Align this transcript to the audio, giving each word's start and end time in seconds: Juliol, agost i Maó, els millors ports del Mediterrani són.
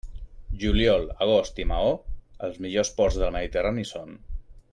Juliol, 0.61 1.03
agost 1.25 1.61
i 1.63 1.65
Maó, 1.73 1.91
els 2.49 2.59
millors 2.67 2.91
ports 2.97 3.21
del 3.25 3.37
Mediterrani 3.37 3.87
són. 3.93 4.19